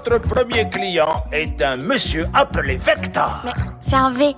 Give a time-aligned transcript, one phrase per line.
[0.00, 3.42] Notre premier client est un monsieur appelé Vector.
[3.44, 3.52] Mais
[3.82, 4.34] c'est un V.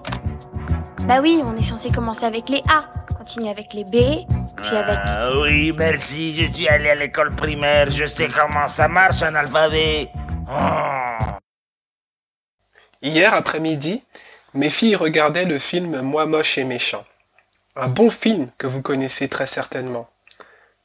[1.02, 2.80] Bah oui, on est censé commencer avec les A,
[3.16, 4.26] continuer avec les B,
[4.56, 4.98] puis avec...
[5.04, 9.36] Ah oui, merci, je suis allé à l'école primaire, je sais comment ça marche un
[9.36, 10.08] alphabet.
[10.50, 11.36] Oh.
[13.00, 14.02] Hier après-midi,
[14.54, 17.04] mes filles regardaient le film Moi moche et méchant.
[17.76, 20.08] Un bon film que vous connaissez très certainement.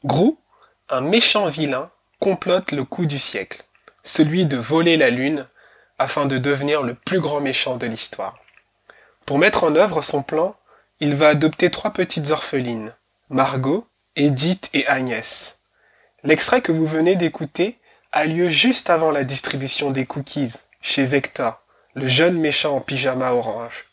[0.04, 0.38] Grou,
[0.90, 3.64] un méchant vilain, complote le coup du siècle,
[4.08, 5.46] celui de voler la lune
[6.00, 8.38] afin de devenir le plus grand méchant de l'histoire.
[9.26, 10.56] Pour mettre en œuvre son plan,
[11.00, 12.96] il va adopter trois petites orphelines,
[13.30, 13.86] Margot,
[14.16, 15.58] Edith et Agnès.
[16.24, 17.78] L'extrait que vous venez d'écouter
[18.14, 21.62] a lieu juste avant la distribution des cookies chez Vector,
[21.94, 23.86] le jeune méchant en pyjama orange.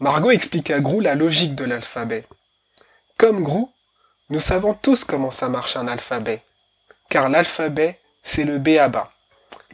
[0.00, 2.26] Margot explique à Grou la logique de l'alphabet.
[3.16, 3.72] Comme Grou,
[4.28, 6.42] nous savons tous comment ça marche un alphabet.
[7.08, 9.13] Car l'alphabet, c'est le B à bas.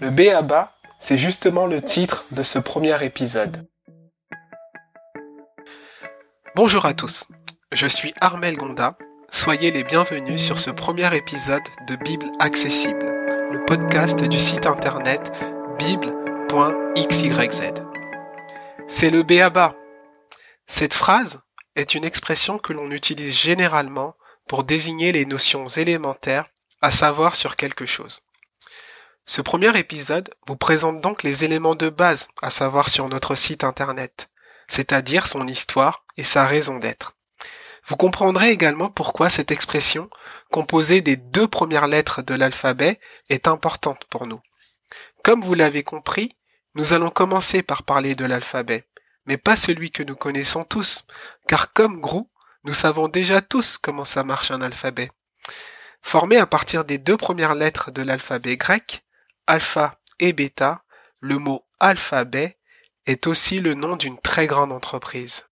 [0.00, 3.68] Le B à bas, c'est justement le titre de ce premier épisode.
[6.56, 7.28] Bonjour à tous,
[7.72, 8.96] je suis Armel Gonda.
[9.30, 13.04] Soyez les bienvenus sur ce premier épisode de Bible Accessible,
[13.52, 15.30] le podcast du site internet
[15.78, 17.60] bible.xyz.
[18.86, 19.74] C'est le B à bas.
[20.66, 21.42] Cette phrase
[21.76, 24.14] est une expression que l'on utilise généralement
[24.48, 26.46] pour désigner les notions élémentaires
[26.80, 28.22] à savoir sur quelque chose.
[29.32, 33.62] Ce premier épisode vous présente donc les éléments de base à savoir sur notre site
[33.62, 34.28] internet,
[34.66, 37.14] c'est-à-dire son histoire et sa raison d'être.
[37.86, 40.10] Vous comprendrez également pourquoi cette expression,
[40.50, 44.40] composée des deux premières lettres de l'alphabet, est importante pour nous.
[45.22, 46.34] Comme vous l'avez compris,
[46.74, 48.88] nous allons commencer par parler de l'alphabet,
[49.26, 51.06] mais pas celui que nous connaissons tous,
[51.46, 52.28] car comme Grou,
[52.64, 55.12] nous savons déjà tous comment ça marche un alphabet.
[56.02, 59.04] Formé à partir des deux premières lettres de l'alphabet grec,
[59.50, 60.84] alpha et bêta,
[61.18, 62.56] le mot alphabet
[63.06, 65.48] est aussi le nom d'une très grande entreprise.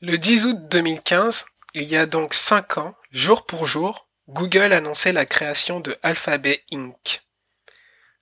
[0.00, 5.12] Le 10 août 2015, il y a donc 5 ans, jour pour jour, Google annonçait
[5.12, 7.20] la création de Alphabet Inc.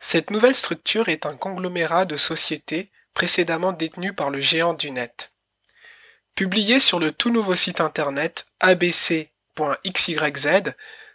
[0.01, 5.33] Cette nouvelle structure est un conglomérat de sociétés précédemment détenues par le géant du net.
[6.35, 9.23] Publié sur le tout nouveau site internet abc.xyz,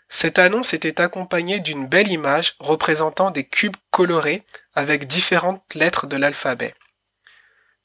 [0.10, 6.16] cette annonce était accompagnée d'une belle image représentant des cubes colorés avec différentes lettres de
[6.16, 6.74] l'alphabet.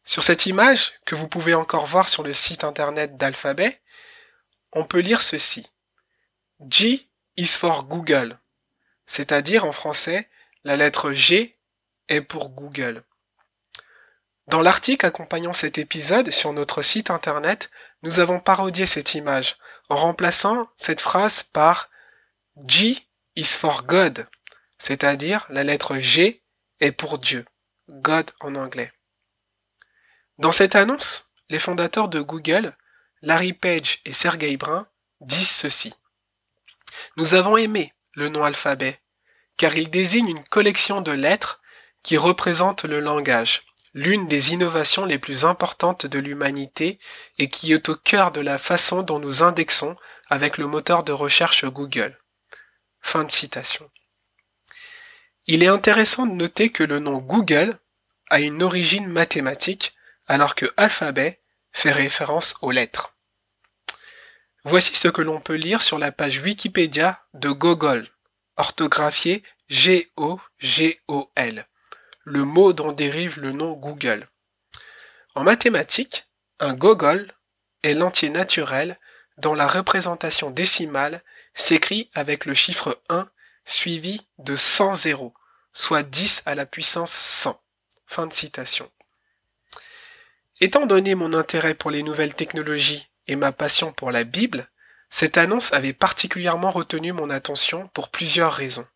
[0.04, 3.80] Sur cette image, que vous pouvez encore voir sur le site internet d'Alphabet,
[4.72, 5.68] on peut lire ceci.
[6.68, 8.38] G is for Google,
[9.06, 10.28] c'est-à-dire en français,
[10.64, 11.56] la lettre G
[12.08, 13.02] est pour Google.
[14.48, 17.70] Dans l'article accompagnant cet épisode sur notre site internet,
[18.02, 19.56] nous avons parodié cette image
[19.88, 21.90] en remplaçant cette phrase par
[22.66, 24.28] G is for God,
[24.76, 26.42] c'est-à-dire la lettre G
[26.80, 27.46] est pour Dieu,
[27.88, 28.92] God en anglais.
[30.36, 32.76] Dans cette annonce, les fondateurs de Google,
[33.22, 34.86] Larry Page et Sergey Brin,
[35.22, 35.94] disent ceci.
[37.16, 39.00] Nous avons aimé le nom alphabet,
[39.56, 41.62] car il désigne une collection de lettres
[42.02, 43.62] qui représentent le langage,
[43.94, 47.00] l'une des innovations les plus importantes de l'humanité
[47.38, 49.96] et qui est au cœur de la façon dont nous indexons
[50.28, 52.21] avec le moteur de recherche Google.
[53.02, 53.90] Fin de citation.
[55.46, 57.78] Il est intéressant de noter que le nom Google
[58.30, 59.94] a une origine mathématique
[60.26, 61.40] alors que alphabet
[61.72, 63.14] fait référence aux lettres.
[64.64, 68.08] Voici ce que l'on peut lire sur la page Wikipédia de Gogol,
[68.56, 71.66] orthographié G-O-G-O-L,
[72.24, 74.28] le mot dont dérive le nom Google.
[75.34, 76.26] En mathématiques,
[76.60, 77.32] un gogol
[77.82, 78.98] est l'entier naturel
[79.38, 81.22] dont la représentation décimale
[81.54, 83.28] s'écrit avec le chiffre 1
[83.64, 85.34] suivi de 100 zéros,
[85.72, 87.60] soit 10 à la puissance 100.
[88.06, 88.90] Fin de citation.
[90.60, 94.68] Étant donné mon intérêt pour les nouvelles technologies et ma passion pour la Bible,
[95.08, 98.86] cette annonce avait particulièrement retenu mon attention pour plusieurs raisons.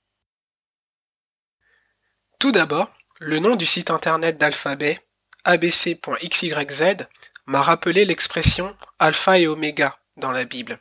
[2.38, 5.00] Tout d'abord, le nom du site internet d'Alphabet,
[5.44, 7.06] abc.xyz,
[7.46, 10.78] m'a rappelé l'expression alpha et oméga dans la Bible.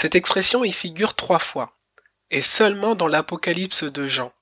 [0.00, 1.72] Cette expression y figure trois fois,
[2.30, 4.32] et seulement dans l'Apocalypse de Jean.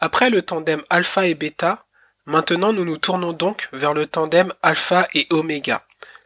[0.00, 1.86] Après le tandem alpha et bêta,
[2.26, 5.82] maintenant nous nous tournons donc vers le tandem alpha et oméga,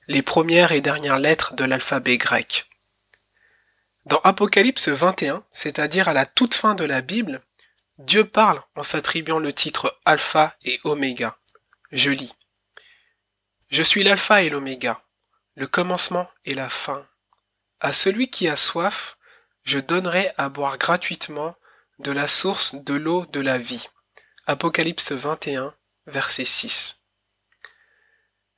[0.09, 2.67] les premières et dernières lettres de l'alphabet grec.
[4.07, 7.41] Dans Apocalypse 21, c'est-à-dire à la toute fin de la Bible,
[7.99, 11.37] Dieu parle en s'attribuant le titre Alpha et Oméga.
[11.93, 12.35] Je lis.
[13.71, 15.01] Je suis l'Alpha et l'Oméga,
[15.55, 17.07] le commencement et la fin.
[17.83, 19.19] À celui qui a soif,
[19.65, 21.57] je donnerai à boire gratuitement
[21.99, 23.89] de la source de l'eau de la vie.
[24.47, 25.75] Apocalypse 21,
[26.07, 27.01] verset 6.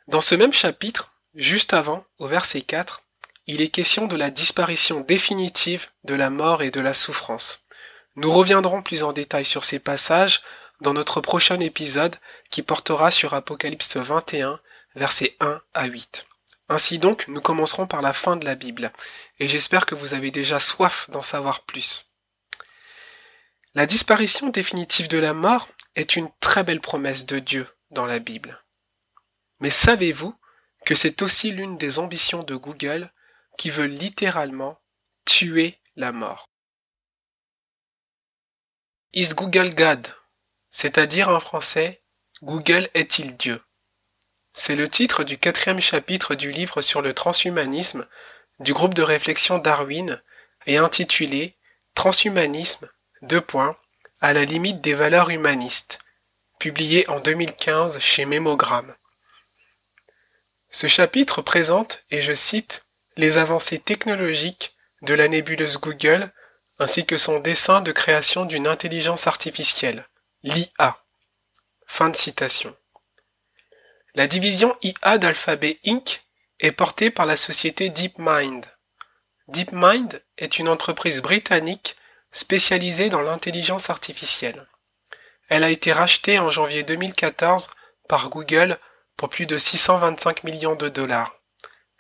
[0.09, 3.03] Dans ce même chapitre, juste avant, au verset 4,
[3.47, 7.67] il est question de la disparition définitive de la mort et de la souffrance.
[8.17, 10.43] Nous reviendrons plus en détail sur ces passages
[10.83, 12.17] dans notre prochain épisode
[12.51, 14.61] qui portera sur Apocalypse 21,
[14.97, 16.27] versets 1 à 8.
[16.69, 18.93] Ainsi donc, nous commencerons par la fin de la Bible,
[19.39, 22.17] et j'espère que vous avez déjà soif d'en savoir plus.
[23.75, 28.19] La disparition définitive de la mort est une très belle promesse de Dieu dans la
[28.19, 28.63] Bible.
[29.61, 30.35] Mais savez-vous
[30.87, 33.13] que c'est aussi l'une des ambitions de Google
[33.59, 34.81] qui veut littéralement
[35.25, 36.49] tuer la mort?
[39.13, 40.09] Is Google God?
[40.71, 42.01] C'est-à-dire en français,
[42.43, 43.63] Google est-il Dieu?
[44.57, 48.07] C'est le titre du quatrième chapitre du livre sur le transhumanisme
[48.61, 50.23] du groupe de réflexion Darwin
[50.67, 51.55] et intitulé
[51.97, 52.89] Transhumanisme,
[53.23, 53.77] deux points,
[54.21, 55.99] à la limite des valeurs humanistes,
[56.61, 58.95] publié en 2015 chez Mémogramme.
[60.71, 62.85] Ce chapitre présente, et je cite,
[63.17, 66.31] les avancées technologiques de la nébuleuse Google
[66.79, 70.09] ainsi que son dessin de création d'une intelligence artificielle,
[70.45, 71.03] l'IA.
[71.87, 72.77] Fin de citation.
[74.17, 76.23] La division IA d'Alphabet Inc.
[76.61, 78.65] est portée par la société DeepMind.
[79.49, 81.97] DeepMind est une entreprise britannique
[82.31, 84.69] spécialisée dans l'intelligence artificielle.
[85.49, 87.71] Elle a été rachetée en janvier 2014
[88.09, 88.79] par Google
[89.17, 91.35] pour plus de 625 millions de dollars.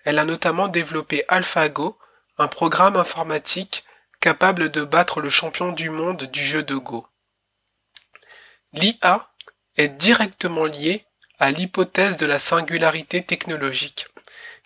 [0.05, 1.99] Elle a notamment développé AlphaGo,
[2.39, 3.85] un programme informatique
[4.21, 7.09] capable de battre le champion du monde du jeu de Go.
[8.73, 9.33] L'IA
[9.77, 11.05] est directement liée
[11.39, 14.07] à l'hypothèse de la singularité technologique,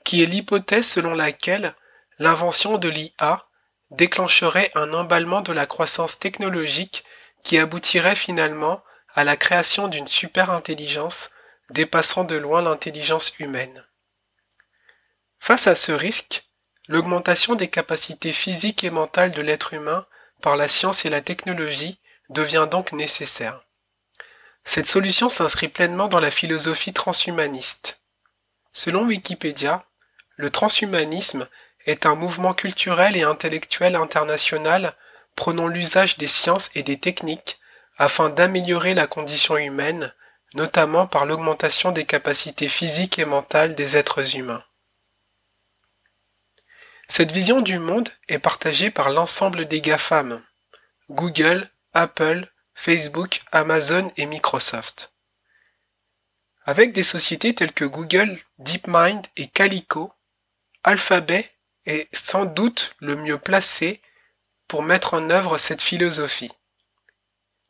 [0.04, 1.74] qui est l'hypothèse selon laquelle
[2.18, 3.46] l'invention de l'IA
[3.90, 7.04] déclencherait un emballement de la croissance technologique
[7.42, 8.82] qui aboutirait finalement
[9.14, 11.30] à la création d'une super-intelligence
[11.70, 13.84] dépassant de loin l'intelligence humaine.
[15.38, 16.44] Face à ce risque,
[16.88, 20.06] l'augmentation des capacités physiques et mentales de l'être humain
[20.42, 22.00] par la science et la technologie
[22.30, 23.64] devient donc nécessaire.
[24.68, 28.02] Cette solution s'inscrit pleinement dans la philosophie transhumaniste.
[28.74, 29.86] Selon Wikipédia,
[30.36, 31.48] le transhumanisme
[31.86, 34.92] est un mouvement culturel et intellectuel international
[35.36, 37.58] prônant l'usage des sciences et des techniques
[37.96, 40.12] afin d'améliorer la condition humaine,
[40.52, 44.64] notamment par l'augmentation des capacités physiques et mentales des êtres humains.
[47.08, 50.44] Cette vision du monde est partagée par l'ensemble des GAFAM,
[51.08, 52.46] Google, Apple,
[52.80, 55.12] Facebook, Amazon et Microsoft.
[56.62, 60.12] Avec des sociétés telles que Google, DeepMind et Calico,
[60.84, 61.50] Alphabet
[61.86, 64.00] est sans doute le mieux placé
[64.68, 66.52] pour mettre en œuvre cette philosophie.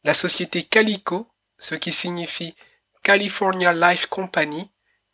[0.05, 1.27] La société Calico,
[1.59, 2.55] ce qui signifie
[3.03, 4.71] California Life Company,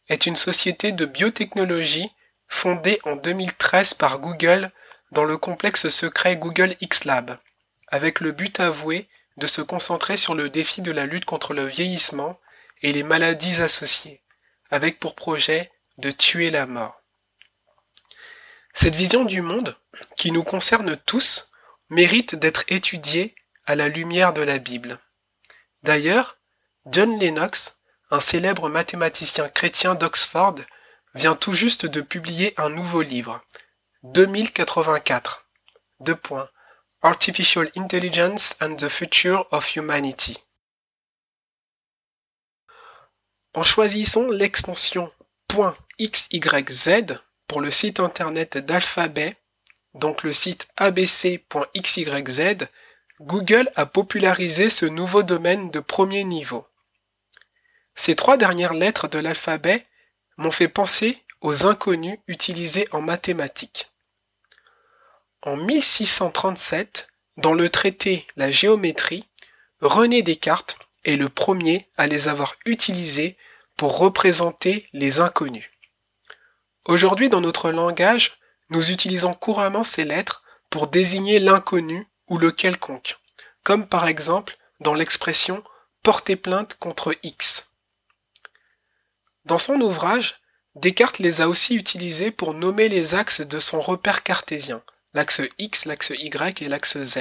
[0.09, 2.11] est une société de biotechnologie
[2.49, 4.73] fondée en 2013 par Google
[5.13, 7.39] dans le complexe secret Google X Lab,
[7.87, 11.65] avec le but avoué de se concentrer sur le défi de la lutte contre le
[11.67, 12.41] vieillissement
[12.83, 14.23] et les maladies associées,
[14.71, 17.01] avec pour projet de tuer la mort.
[18.73, 19.77] Cette vision du monde,
[20.17, 21.53] qui nous concerne tous,
[21.91, 23.35] mérite d'être étudiée
[23.67, 24.99] à la lumière de la Bible.
[25.83, 26.39] D'ailleurs,
[26.87, 27.79] John Lennox,
[28.11, 30.57] un célèbre mathématicien chrétien d'Oxford,
[31.15, 33.41] vient tout juste de publier un nouveau livre,
[34.03, 35.47] 2084.
[36.01, 36.49] Deux points.
[37.05, 40.39] Artificial Intelligence and the Future of Humanity.
[43.53, 45.13] En choisissant l'extension
[46.01, 49.37] .xyz pour le site internet d'Alphabet,
[49.93, 52.69] donc le site abc.xyz,
[53.21, 56.67] Google a popularisé ce nouveau domaine de premier niveau.
[57.95, 59.87] Ces trois dernières lettres de l'alphabet
[60.39, 63.94] m'ont fait penser aux inconnus utilisés en mathématiques.
[65.47, 69.29] En 1637, dans le traité La géométrie,
[69.83, 73.37] René Descartes est le premier à les avoir utilisés
[73.77, 75.71] pour représenter les inconnus.
[76.87, 78.39] Aujourd'hui, dans notre langage,
[78.71, 83.19] nous utilisons couramment ces lettres pour désigner l'inconnu ou le quelconque,
[83.65, 85.63] comme par exemple dans l'expression
[86.03, 87.69] porter plainte contre X.
[89.45, 90.41] Dans son ouvrage,
[90.75, 94.83] Descartes les a aussi utilisés pour nommer les axes de son repère cartésien,
[95.15, 97.19] l'axe X, l'axe Y et l'axe Z.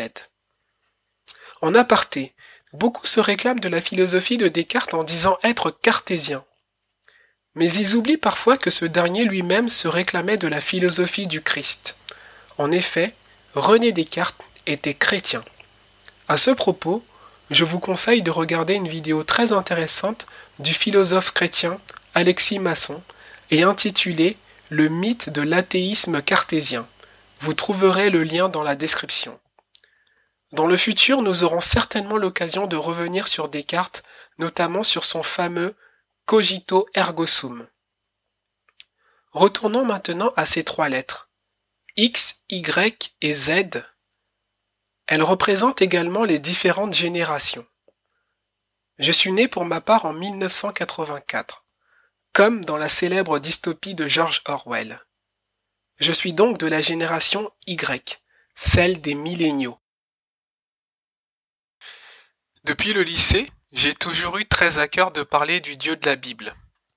[1.62, 2.34] En aparté,
[2.74, 6.44] beaucoup se réclament de la philosophie de Descartes en disant être cartésien.
[7.56, 11.96] Mais ils oublient parfois que ce dernier lui-même se réclamait de la philosophie du Christ.
[12.58, 13.14] En effet,
[13.54, 15.44] René Descartes était chrétien.
[16.28, 17.04] À ce propos,
[17.52, 20.26] je vous conseille de regarder une vidéo très intéressante
[20.58, 21.80] du philosophe chrétien
[22.16, 23.02] Alexis Masson
[23.52, 24.38] et intitulée
[24.70, 26.88] Le mythe de l'athéisme cartésien.
[27.44, 29.38] Vous trouverez le lien dans la description.
[30.54, 34.02] Dans le futur, nous aurons certainement l'occasion de revenir sur Descartes,
[34.38, 35.76] notamment sur son fameux
[36.26, 37.68] cogito ergo sum.
[39.34, 41.30] Retournons maintenant à ces trois lettres.
[41.98, 43.84] X, Y et Z.
[45.08, 47.68] Elles représentent également les différentes générations.
[49.00, 51.66] Je suis né pour ma part en 1984,
[52.32, 55.02] comme dans la célèbre dystopie de George Orwell.
[56.00, 58.22] Je suis donc de la génération Y,
[58.56, 59.78] celle des milléniaux.
[62.64, 66.16] Depuis le lycée, j'ai toujours eu très à cœur de parler du Dieu de la
[66.16, 66.54] Bible.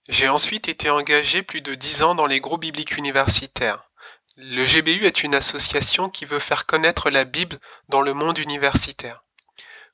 [0.08, 3.90] J'ai ensuite été engagé plus de dix ans dans les groupes bibliques universitaires.
[4.36, 9.24] Le GBU est une association qui veut faire connaître la Bible dans le monde universitaire.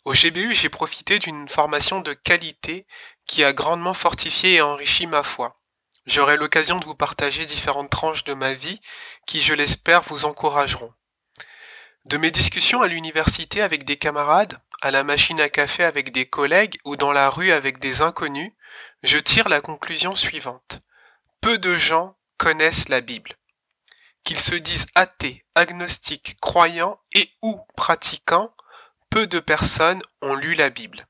[0.05, 2.85] Au GBU, j'ai profité d'une formation de qualité
[3.27, 5.62] qui a grandement fortifié et enrichi ma foi.
[6.07, 8.81] J'aurai l'occasion de vous partager différentes tranches de ma vie
[9.27, 10.93] qui, je l'espère, vous encourageront.
[12.07, 16.27] De mes discussions à l'université avec des camarades, à la machine à café avec des
[16.27, 18.53] collègues ou dans la rue avec des inconnus,
[19.05, 20.81] je tire la conclusion suivante.
[21.41, 23.37] Peu de gens connaissent la Bible.
[24.25, 28.53] Qu'ils se disent athées, agnostiques, croyants et ou pratiquants,
[29.11, 31.07] peu de personnes ont lu la Bible.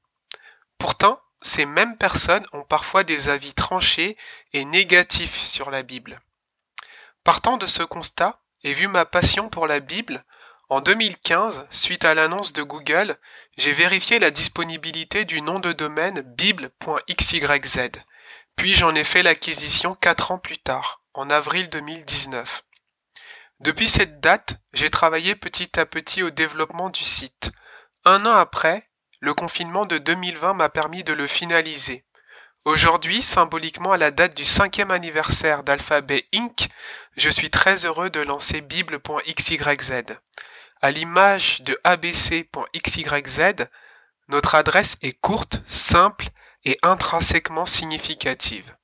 [0.76, 4.16] Pourtant, ces mêmes personnes ont parfois des avis tranchés
[4.52, 6.20] et négatifs sur la Bible.
[7.24, 10.24] Partant de ce constat, et vu ma passion pour la Bible,
[10.68, 13.18] en 2015, suite à l'annonce de Google,
[13.58, 17.90] j'ai vérifié la disponibilité du nom de domaine bible.xyz,
[18.56, 22.64] puis j'en ai fait l'acquisition 4 ans plus tard, en avril 2019.
[23.60, 27.52] Depuis cette date, j'ai travaillé petit à petit au développement du site.
[28.04, 28.88] Un an après,
[29.22, 32.04] le confinement de 2020 m'a permis de le finaliser.
[32.64, 36.68] Aujourd'hui, symboliquement à la date du cinquième anniversaire d'Alphabet Inc.,
[37.16, 40.18] je suis très heureux de lancer bible.xyz.
[40.80, 43.68] À l'image de abc.xyz,
[44.26, 46.26] notre adresse est courte, simple
[46.64, 48.74] et intrinsèquement significative.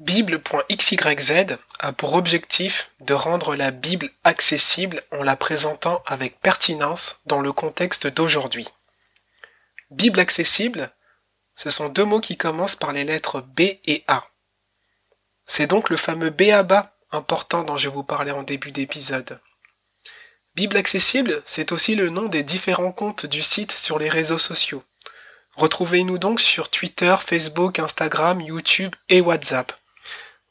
[0.00, 7.42] Bible.xyz a pour objectif de rendre la Bible accessible en la présentant avec pertinence dans
[7.42, 8.66] le contexte d'aujourd'hui.
[9.90, 10.90] Bible accessible,
[11.54, 14.26] ce sont deux mots qui commencent par les lettres B et A.
[15.46, 16.90] C'est donc le fameux B.A.B.A.
[17.12, 19.38] important dont je vous parlais en début d'épisode.
[20.54, 24.82] Bible accessible, c'est aussi le nom des différents comptes du site sur les réseaux sociaux.
[25.56, 29.74] Retrouvez-nous donc sur Twitter, Facebook, Instagram, YouTube et WhatsApp.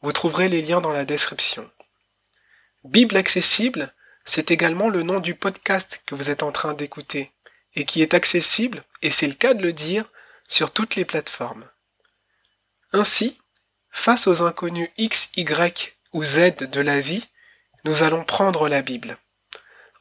[0.01, 1.69] Vous trouverez les liens dans la description.
[2.85, 7.31] Bible accessible, c'est également le nom du podcast que vous êtes en train d'écouter
[7.75, 10.05] et qui est accessible, et c'est le cas de le dire,
[10.47, 11.67] sur toutes les plateformes.
[12.93, 13.39] Ainsi,
[13.91, 17.27] face aux inconnus X, Y ou Z de la vie,
[17.83, 19.17] nous allons prendre la Bible.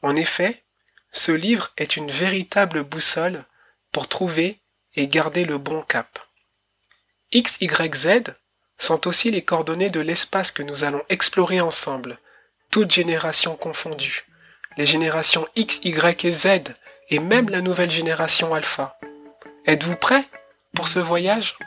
[0.01, 0.63] En effet,
[1.11, 3.43] ce livre est une véritable boussole
[3.91, 4.59] pour trouver
[4.95, 6.19] et garder le bon cap.
[7.31, 8.07] X, Y, Z
[8.79, 12.17] sont aussi les coordonnées de l'espace que nous allons explorer ensemble,
[12.71, 14.25] toutes générations confondues,
[14.77, 16.47] les générations X, Y et Z,
[17.09, 18.97] et même la nouvelle génération alpha.
[19.65, 20.25] Êtes-vous prêts
[20.73, 21.57] pour ce voyage?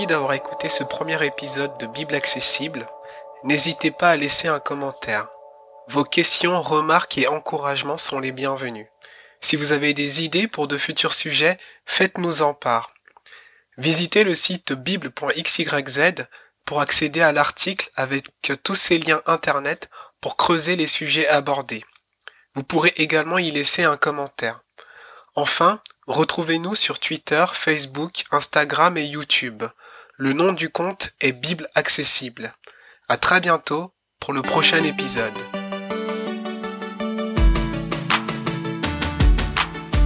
[0.00, 2.88] Merci d'avoir écouté ce premier épisode de Bible accessible.
[3.44, 5.28] N'hésitez pas à laisser un commentaire.
[5.88, 8.86] Vos questions, remarques et encouragements sont les bienvenus.
[9.42, 12.92] Si vous avez des idées pour de futurs sujets, faites-nous en part.
[13.76, 16.26] Visitez le site bible.xyz
[16.64, 18.24] pour accéder à l'article avec
[18.62, 19.90] tous ces liens internet
[20.22, 21.84] pour creuser les sujets abordés.
[22.54, 24.62] Vous pourrez également y laisser un commentaire.
[25.34, 29.62] Enfin, retrouvez-nous sur Twitter, Facebook, Instagram et YouTube.
[30.22, 32.52] Le nom du compte est Bible Accessible.
[33.08, 35.32] À très bientôt pour le prochain épisode.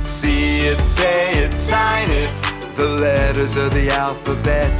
[0.04, 2.30] See it, say it, sign it.
[2.76, 4.70] The letters of the alphabet.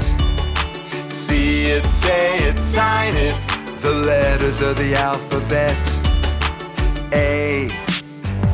[1.08, 3.34] See it, say it, sign it.
[3.82, 5.74] The letters of the alphabet.
[7.12, 7.72] A,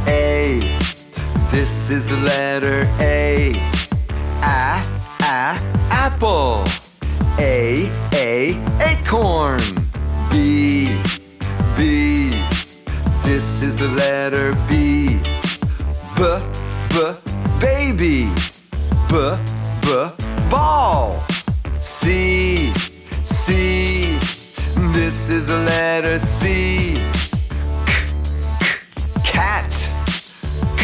[0.08, 0.60] A.
[1.50, 3.52] This is the letter A.
[4.42, 4.82] A,
[5.22, 5.58] A,
[6.00, 6.64] apple.
[7.38, 9.60] A, A, acorn.
[10.30, 10.88] B,
[11.76, 12.30] B,
[13.22, 15.20] this is the letter B.
[16.16, 16.22] B,
[16.92, 16.96] B,
[17.60, 18.30] baby.
[19.10, 19.14] B,
[19.82, 19.88] B,
[20.48, 21.22] ball.
[21.82, 22.72] C,
[23.22, 24.16] C.
[24.96, 26.94] This is the letter C.
[27.84, 27.92] K,
[28.58, 28.70] k,
[29.32, 29.70] cat.
[30.78, 30.82] K,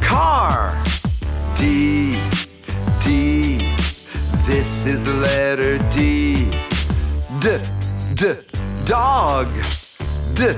[0.00, 0.74] car.
[1.56, 2.05] D.
[4.86, 6.44] Is the letter D.
[7.40, 7.58] D,
[8.14, 8.36] D,
[8.84, 9.48] dog.
[10.34, 10.54] D,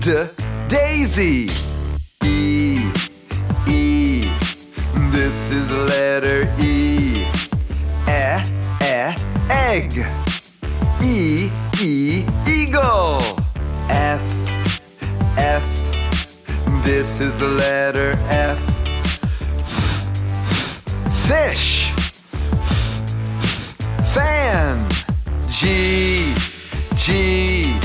[0.00, 0.26] D,
[0.66, 1.46] daisy.
[2.24, 2.90] E,
[3.68, 4.28] E.
[5.12, 7.24] This is the letter E.
[8.08, 8.42] E,
[8.82, 9.14] E,
[9.48, 10.04] egg.
[11.00, 11.48] E,
[11.80, 13.20] E, eagle.
[13.88, 14.20] F,
[15.38, 15.62] F.
[16.82, 18.58] This is the letter F.
[21.28, 21.77] Fish.
[25.58, 26.32] G,
[26.94, 27.76] G.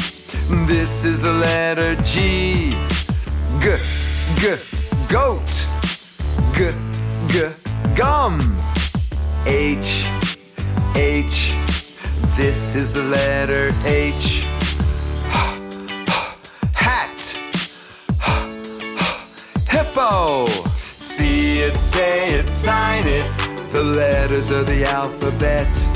[0.68, 2.76] This is the letter G.
[3.60, 3.78] G,
[4.36, 4.58] G,
[5.10, 5.50] goat.
[6.54, 6.70] G,
[7.30, 7.50] G,
[7.96, 8.38] gum.
[9.48, 10.06] H,
[10.96, 11.52] H.
[12.38, 14.46] This is the letter H.
[16.76, 17.20] Hat.
[19.68, 20.46] Hippo.
[20.98, 23.26] See it, say it, sign it.
[23.72, 25.93] The letters of the alphabet.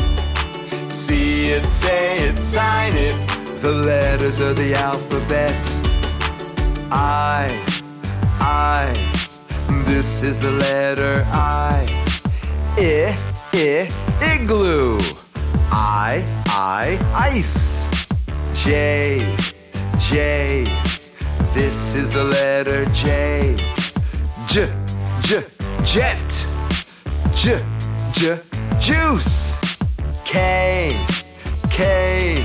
[1.08, 3.16] See it, say it, sign it.
[3.62, 5.56] The letters of the alphabet.
[6.92, 7.48] I,
[8.42, 8.92] I.
[9.86, 11.88] This is the letter I.
[12.76, 13.16] I,
[13.54, 13.88] I,
[14.36, 15.00] igloo.
[15.72, 17.88] I, I, ice.
[18.54, 19.24] J,
[20.00, 20.66] J.
[21.54, 23.56] This is the letter J.
[24.50, 24.74] J,
[25.22, 25.46] J,
[25.86, 26.46] jet.
[27.34, 27.64] J,
[28.12, 28.42] J,
[28.82, 29.57] juice.
[30.28, 31.00] K,
[31.70, 32.44] K.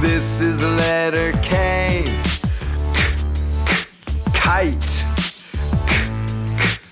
[0.00, 2.10] This is the letter K.
[2.94, 3.14] K,
[3.66, 3.84] k,
[4.32, 5.04] kite.
[5.86, 5.98] K,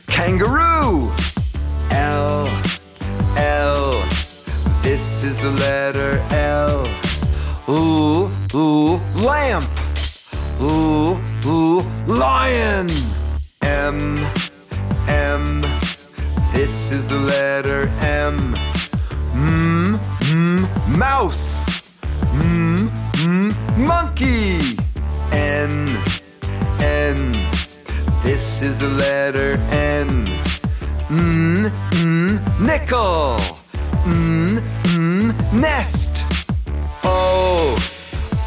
[0.06, 1.10] kangaroo.
[1.92, 2.46] L,
[3.38, 4.02] L.
[4.82, 6.86] This is the letter L.
[7.70, 9.64] Ooh, ooh, lamp.
[10.60, 12.86] Ooh, ooh, lion.
[13.62, 14.41] M.
[32.82, 33.36] Nickel.
[34.06, 34.60] N,
[34.96, 36.24] N, nest.
[37.04, 37.76] O,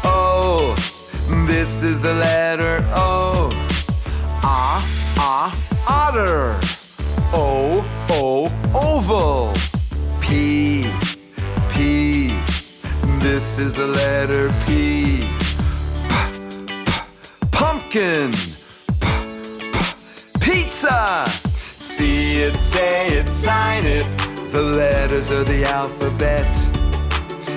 [0.04, 0.74] O.
[1.46, 3.50] This is the letter O.
[4.42, 4.84] Ah,
[5.16, 5.50] ah,
[5.88, 6.54] otter.
[7.32, 9.54] O, O, oval.
[10.20, 10.90] P,
[11.72, 12.34] P.
[13.20, 15.26] This is the letter P.
[16.08, 16.84] P, p,
[17.50, 18.32] pumpkin.
[19.00, 19.06] P,
[19.72, 21.24] p, pizza.
[21.96, 24.05] See it, say it, sign it.
[24.56, 26.50] The letters of the alphabet.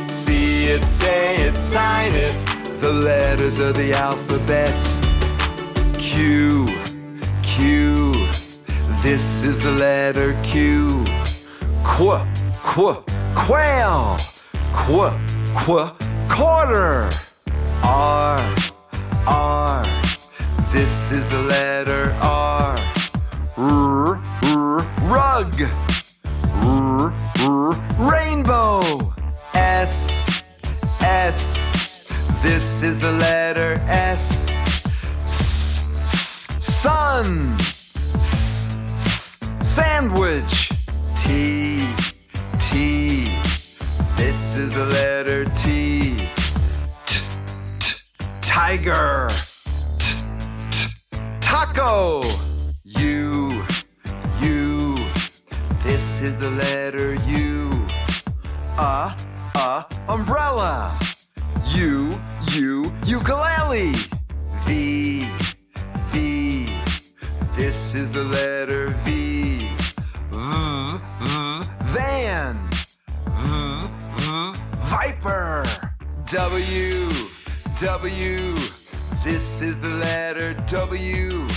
[0.10, 2.34] See it, say it, sign it.
[2.82, 4.76] The letters of the alphabet.
[5.98, 6.68] Q,
[7.42, 8.12] Q.
[9.02, 11.06] This is the letter Q.
[11.86, 12.20] Qu,
[12.62, 13.02] qu,
[13.34, 14.18] quail.
[14.74, 15.10] Qu,
[15.56, 15.90] qu,
[16.28, 17.10] quarter.
[17.82, 18.56] R,
[19.26, 19.86] R.
[20.74, 22.78] This is the letter R.
[23.56, 25.89] R, R, rug.
[32.90, 34.48] Is the letter S.
[35.28, 37.69] S, sun.
[68.00, 69.68] Is the letter V.
[70.32, 72.56] V, V, van.
[73.26, 75.66] V, V, viper.
[76.32, 77.10] W,
[77.80, 78.56] W.
[79.26, 80.60] This is the letter W.
[80.68, 81.49] W,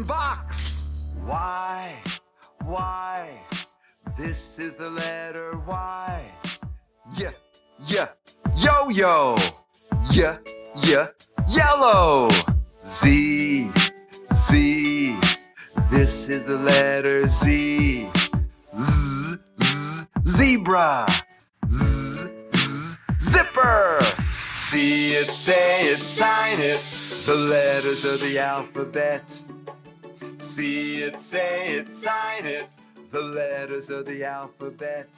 [0.00, 0.88] Box.
[1.26, 1.94] Y,
[2.64, 3.40] Y.
[4.16, 6.24] This is the letter Y.
[7.14, 7.32] Yeah,
[7.84, 8.06] yeah,
[8.56, 9.36] yo yo.
[10.10, 10.38] Yeah,
[10.76, 11.08] yeah,
[11.46, 12.30] Yellow.
[12.82, 13.70] Z,
[14.32, 15.16] Z.
[15.90, 18.08] This is the letter Z.
[18.74, 21.06] Z, Z, zebra.
[21.68, 23.98] Z, Z, zipper.
[24.54, 26.80] See it, say it, sign it.
[27.26, 29.22] The letters of the alphabet.
[30.52, 32.66] See it, say it, sign it.
[33.10, 35.08] The letters of the alphabet.